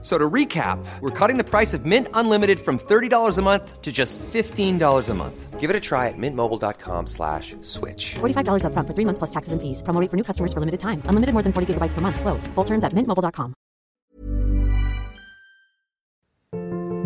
[0.00, 3.90] So to recap, we're cutting the price of Mint Unlimited from $30 a month to
[3.90, 5.58] just $15 a month.
[5.58, 8.14] Give it a try at mintmobile.com slash switch.
[8.20, 9.82] $45 upfront for three months plus taxes and fees.
[9.82, 11.02] Promo rate for new customers for limited time.
[11.06, 12.20] Unlimited more than 40 gigabytes per month.
[12.20, 12.46] Slows.
[12.54, 13.54] Full terms at mintmobile.com.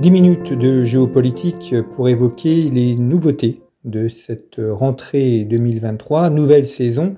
[0.03, 7.15] 10 minutes de géopolitique pour évoquer les nouveautés de cette rentrée 2023, nouvelle saison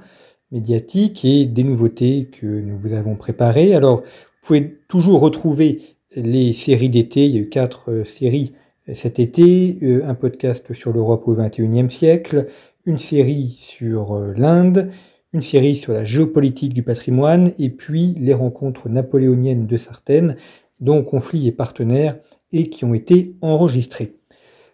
[0.52, 3.74] médiatique et des nouveautés que nous vous avons préparées.
[3.74, 5.80] Alors, vous pouvez toujours retrouver
[6.14, 7.26] les séries d'été.
[7.26, 8.52] Il y a eu quatre euh, séries
[8.94, 9.76] cet été.
[9.82, 12.46] Euh, un podcast sur l'Europe au XXIe siècle,
[12.86, 14.90] une série sur euh, l'Inde,
[15.32, 20.36] une série sur la géopolitique du patrimoine et puis les rencontres napoléoniennes de Sartène,
[20.78, 22.16] dont conflits et partenaires
[22.52, 24.14] et qui ont été enregistrées.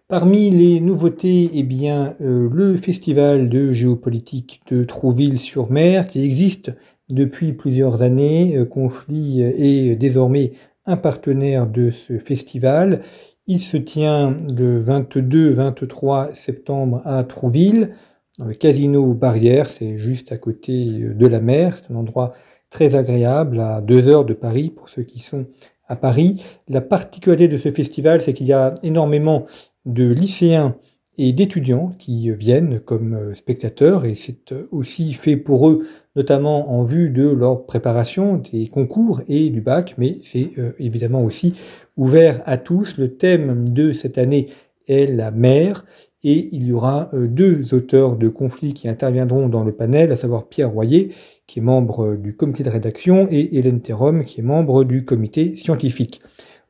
[0.07, 6.73] Parmi les nouveautés, eh bien, le festival de géopolitique de Trouville-sur-Mer qui existe
[7.13, 8.57] depuis plusieurs années.
[8.57, 10.53] Euh, Conflit est désormais
[10.87, 13.03] un partenaire de ce festival.
[13.47, 17.95] Il se tient le 22-23 septembre à Trouville,
[18.41, 21.77] dans le casino Barrière, c'est juste à côté de la mer.
[21.77, 22.33] C'est un endroit
[22.71, 25.45] très agréable, à deux heures de Paris pour ceux qui sont
[25.89, 26.43] à Paris.
[26.69, 29.45] La particularité de ce festival, c'est qu'il y a énormément
[29.85, 30.77] de lycéens
[31.19, 36.73] et d'étudiants qui viennent comme euh, spectateurs et c'est euh, aussi fait pour eux notamment
[36.73, 41.55] en vue de leur préparation des concours et du bac mais c'est euh, évidemment aussi
[41.97, 42.97] ouvert à tous.
[42.97, 44.47] Le thème de cette année
[44.87, 45.85] est la mer
[46.23, 50.49] et il y aura deux auteurs de conflits qui interviendront dans le panel, à savoir
[50.49, 51.15] Pierre Royer
[51.47, 55.57] qui est membre du comité de rédaction et Hélène Thérum qui est membre du comité
[55.57, 56.21] scientifique.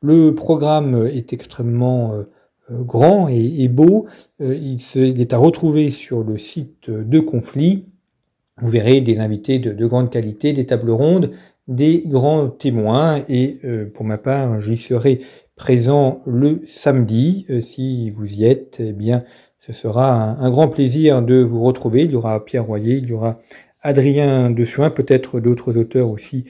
[0.02, 2.14] Le programme est extrêmement
[2.70, 4.06] grand et, beau.
[4.40, 7.86] Euh, il, est à retrouver sur le site de Conflit.
[8.60, 11.30] Vous verrez des invités de, grande qualité, des tables rondes,
[11.68, 13.24] des grands témoins.
[13.28, 15.20] Et euh, pour ma part, j'y serai
[15.56, 17.46] présent le samedi.
[17.62, 19.24] si vous y êtes, eh bien,
[19.58, 22.04] ce sera un, grand plaisir de vous retrouver.
[22.04, 23.38] Il y aura Pierre Royer, il y aura
[23.82, 26.44] Adrien Dessuin, peut-être d'autres auteurs aussi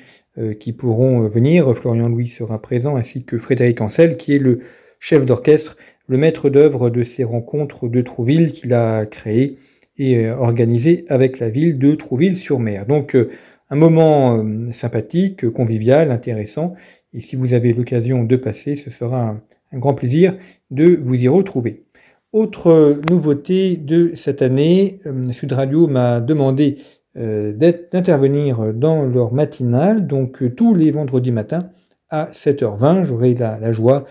[0.61, 1.75] qui pourront venir.
[1.75, 4.61] Florian Louis sera présent, ainsi que Frédéric Ancel, qui est le
[5.01, 5.77] chef d'orchestre
[6.11, 9.59] le maître d'œuvre de ces rencontres de Trouville qu'il a créées
[9.97, 12.85] et euh, organisées avec la ville de Trouville-sur-Mer.
[12.85, 13.31] Donc euh,
[13.71, 16.75] un moment euh, sympathique, convivial, intéressant.
[17.13, 19.41] Et si vous avez l'occasion de passer, ce sera
[19.71, 20.37] un, grand plaisir
[20.73, 21.85] de vous y retrouver.
[22.33, 24.99] Autre nouveauté de cette année,
[25.31, 26.79] Sud Radio m'a demandé
[27.15, 31.71] d'intervenir dans leur matinale, donc tous les vendredis matins
[32.11, 33.05] à 7h20.
[33.05, 34.05] J'aurai la, joie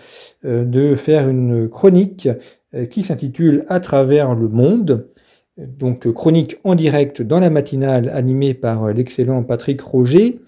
[0.44, 2.28] euh, de faire une chronique
[2.74, 5.08] euh, qui s'intitule À travers le monde.
[5.56, 10.40] Donc chronique en direct dans la matinale animée par euh, l'excellent Patrick Roger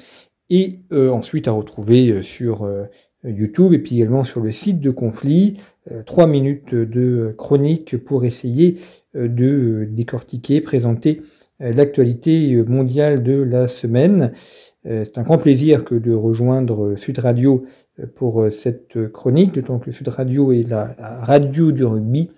[0.51, 2.69] et ensuite à retrouver sur
[3.25, 5.57] YouTube et puis également sur le site de Conflit.
[6.05, 8.77] Trois minutes de chronique pour essayer
[9.15, 11.23] de décortiquer, présenter
[11.59, 14.33] l'actualité mondiale de la semaine.
[14.87, 17.65] Euh, c'est un grand plaisir que de rejoindre Sud Radio
[18.00, 22.31] euh, pour euh, cette chronique, que Sud Radio est la, radio du rugby.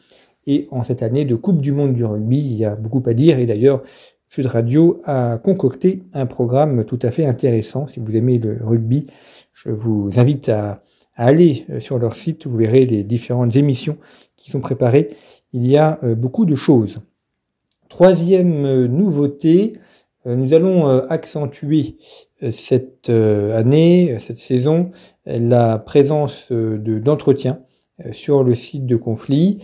[0.47, 3.15] Et en cette année de Coupe du Monde du rugby, il y a beaucoup à
[3.15, 3.39] dire.
[3.39, 3.83] Et d'ailleurs,
[4.29, 7.87] Sud Radio a concocté un programme tout à fait intéressant.
[7.87, 9.07] Si vous aimez le rugby,
[9.55, 10.83] je vous invite à,
[11.17, 12.47] aller sur leur site.
[12.47, 13.97] Vous verrez les différentes émissions
[14.37, 15.17] qui sont préparées.
[15.53, 16.99] Il y a beaucoup de choses.
[17.89, 19.75] Troisième nouveauté,
[20.27, 21.97] nous allons accentuer
[22.45, 24.91] euh, cette euh, année, cette saison,
[25.27, 27.61] la présence euh, d'entretiens
[28.11, 29.61] sur le site de conflit,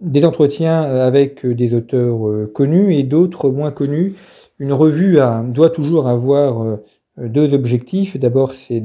[0.00, 4.14] des entretiens avec des auteurs connus et d'autres moins connus.
[4.58, 5.18] Une revue
[5.48, 6.78] doit toujours avoir
[7.18, 8.16] deux objectifs.
[8.16, 8.82] D'abord, c'est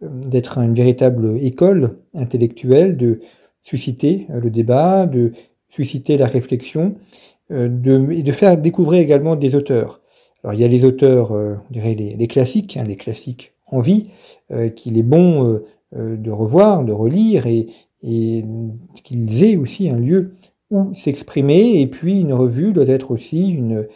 [0.00, 3.18] d'être une véritable école intellectuelle, de
[3.64, 5.32] susciter le débat, de
[5.68, 6.94] susciter la réflexion,
[7.50, 10.00] de, et de faire découvrir également des auteurs.
[10.46, 13.80] Alors il y a les auteurs, euh, on dirait les, classiques, hein, les classiques en
[13.80, 14.10] vie,
[14.52, 15.60] euh, qu'il est bon
[15.96, 17.66] euh, de revoir, de relire et,
[19.02, 20.34] qu'ils aient aussi un lieu
[20.70, 21.80] où s'exprimer.
[21.80, 23.88] Et puis une revue doit être aussi une,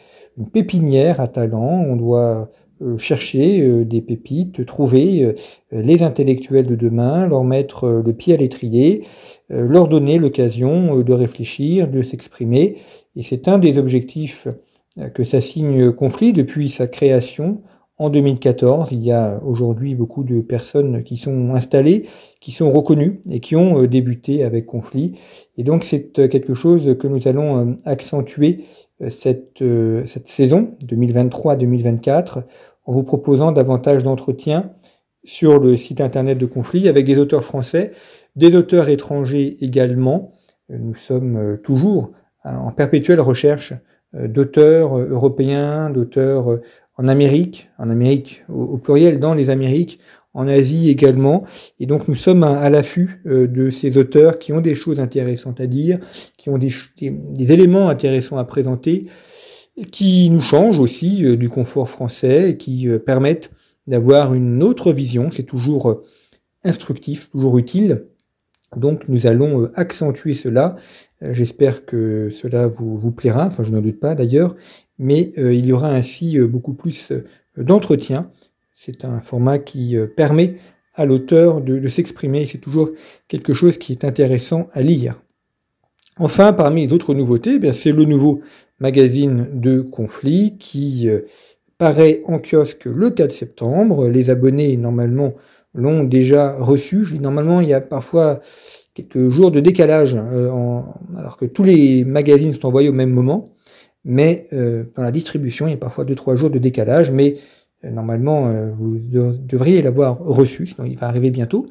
[0.52, 1.85] pépinière à talent.
[1.87, 2.50] On doit
[2.99, 5.35] chercher des pépites, trouver
[5.71, 9.05] les intellectuels de demain, leur mettre le pied à l'étrier,
[9.49, 12.79] leur donner l'occasion de réfléchir, de s'exprimer.
[13.17, 14.49] Et c'est un des objectifs
[15.15, 17.62] que ça signe conflit depuis sa création
[18.00, 18.88] en 2014.
[18.93, 22.06] Il y a aujourd'hui beaucoup de personnes qui sont installées,
[22.41, 25.19] qui sont reconnues et qui ont euh, débuté avec conflit.
[25.59, 28.65] Et donc c'est euh, quelque chose que nous allons euh, accentuer
[29.09, 29.65] cette,
[30.06, 32.43] cette saison 2023-2024
[32.85, 34.73] en vous proposant davantage d'entretiens
[35.25, 37.93] sur le site internet de conflit avec des auteurs français,
[38.37, 40.32] des auteurs étrangers également.
[40.69, 42.12] Nous sommes toujours
[42.44, 43.75] en perpétuelle recherche
[44.15, 46.61] d'auteurs européens, d'auteurs
[47.00, 50.00] en Amérique, en Amérique au, pluriel, dans les Amériques,
[50.35, 51.44] en Asie également.
[51.79, 55.61] Et donc nous sommes à, l'affût euh, de ces auteurs qui ont des choses intéressantes
[55.61, 55.99] à dire,
[56.37, 56.73] qui ont des,
[57.38, 59.06] éléments intéressants à présenter,
[59.91, 63.51] qui nous changent aussi euh, du confort français et qui euh, permettent
[63.87, 65.31] d'avoir une autre vision.
[65.31, 66.03] C'est toujours
[66.65, 68.07] instructif, toujours utile.
[68.77, 70.77] Donc nous allons accentuer cela.
[71.23, 74.55] J'espère que cela vous, plaira, enfin je n'en doute pas d'ailleurs,
[75.01, 77.25] mais euh, il y aura ainsi euh, beaucoup plus euh,
[77.57, 78.31] d'entretien.
[78.75, 80.57] C'est un format qui permet
[80.95, 82.47] à l'auteur de, s'exprimer.
[82.47, 82.89] C'est toujours
[83.29, 85.21] quelque chose qui est intéressant à lire.
[86.17, 88.41] Enfin, parmi les autres nouveautés, eh c'est le nouveau
[88.81, 91.09] magazine de conflit qui
[91.79, 94.09] paraît en kiosque le 4 septembre.
[94.09, 95.35] Les abonnés, normalement,
[95.75, 97.06] l'ont déjà reçu.
[97.21, 98.41] normalement, il y a parfois
[98.94, 103.55] quelques jours de décalage, alors que tous les magazines sont envoyés au même moment
[104.05, 107.37] mais euh, dans la distribution, il y a parfois 2-3 jours de décalage, mais
[107.85, 111.67] euh, normalement, euh, vous devriez l'avoir reçu, sinon il va arriver bientôt.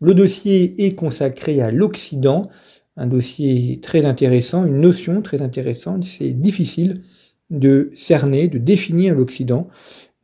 [0.00, 2.48] Le dossier est consacré à l'Occident,
[2.96, 6.04] un dossier très intéressant, une notion très intéressante.
[6.04, 7.02] C'est difficile
[7.50, 9.68] de cerner, de définir l'Occident.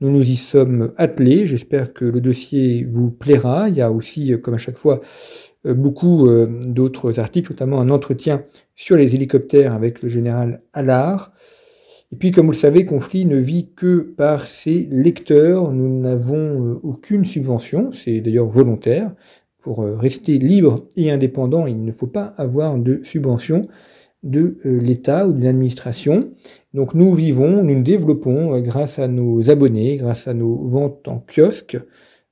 [0.01, 1.47] Nous nous y sommes attelés.
[1.47, 3.69] J'espère que le dossier vous plaira.
[3.69, 5.01] Il y a aussi, comme à chaque fois,
[5.65, 6.29] beaucoup
[6.67, 11.33] d'autres articles, notamment un entretien sur les hélicoptères avec le général Allard.
[12.13, 15.73] Et puis, comme vous le savez, Conflit ne vit que par ses lecteurs.
[15.73, 19.13] Nous n'avons euh, aucune subvention, c'est d'ailleurs volontaire.
[19.67, 23.67] Pour euh, rester libre et indépendant, il ne faut pas avoir de subvention
[24.23, 26.31] de euh, l'État ou de l'administration.
[26.73, 31.19] Donc nous vivons, nous nous développons grâce à nos abonnés, grâce à nos ventes en
[31.19, 31.79] kiosque.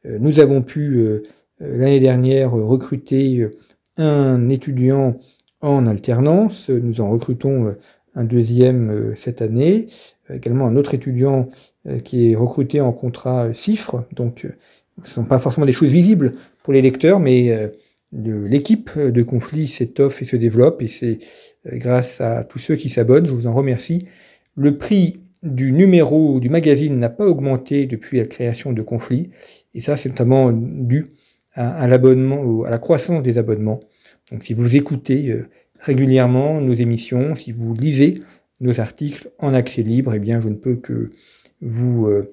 [0.04, 1.22] Nous avons pu
[1.58, 3.48] l'année dernière recruter
[3.96, 5.16] un étudiant
[5.62, 6.68] en alternance.
[6.68, 7.74] Nous en recrutons
[8.14, 9.88] un deuxième euh, cette année,
[10.30, 11.50] également un autre étudiant
[11.86, 14.56] euh, qui est recruté en contrat CIFRE, donc euh,
[15.02, 16.32] ce ne sont pas forcément des choses visibles
[16.64, 17.70] pour les lecteurs, mais
[18.10, 21.18] l'équipe de conflit s'étoffe et se développe, et c'est
[21.66, 24.06] grâce à tous ceux qui s'abonnent, je vous en remercie.
[24.56, 29.30] Le prix du numéro du magazine n'a pas augmenté depuis la création de conflit,
[29.74, 31.12] et ça c'est notamment dû
[31.52, 33.80] à, l'abonnement, à la croissance des abonnements.
[34.32, 35.36] Donc si vous écoutez
[35.80, 38.20] régulièrement nos émissions, si vous lisez
[38.60, 41.10] nos articles en accès libre, eh bien, je ne peux que
[41.60, 42.32] vous euh,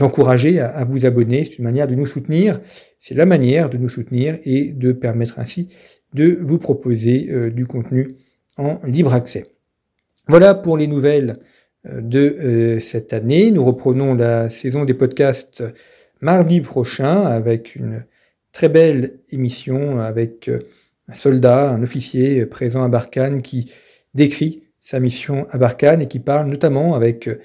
[0.00, 1.44] encourager à, vous abonner.
[1.44, 2.60] C'est une manière de nous soutenir.
[2.98, 5.68] C'est la manière de nous soutenir et de permettre ainsi
[6.14, 8.16] de vous proposer euh, du contenu
[8.56, 9.46] en libre accès.
[10.28, 11.36] Voilà pour les nouvelles
[11.86, 13.50] euh, de cette année.
[13.50, 15.62] Nous reprenons la saison des podcasts
[16.20, 18.04] mardi prochain avec une
[18.52, 20.50] très belle émission avec
[21.08, 23.72] un soldat, un officier présent à Barkhane qui
[24.14, 27.40] décrit sa mission à Barkhane et qui parle notamment avec euh,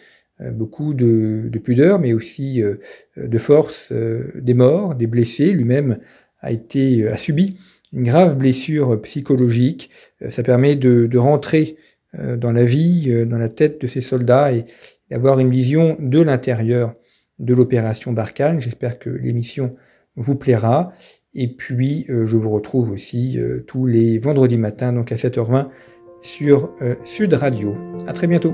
[0.52, 2.76] beaucoup de, pudeur, mais aussi euh,
[3.18, 5.52] de force euh, des morts, des blessés.
[5.52, 6.00] Lui-même
[6.42, 7.58] a été a subi
[7.94, 9.90] une grave blessure psychologique.
[10.28, 11.78] Ça permet de, de rentrer
[12.14, 14.66] dans la vie, dans la tête de ces soldats et
[15.10, 16.96] d'avoir une vision de l'intérieur
[17.40, 18.62] de l'opération Barkhane.
[18.62, 19.76] J'espère que l'émission
[20.16, 20.94] vous plaira.
[21.34, 25.68] Et puis, euh, je vous retrouve aussi euh, tous les vendredis matins, donc à 7h20,
[26.22, 27.76] sur euh, Sud Radio.
[28.08, 28.54] À très bientôt.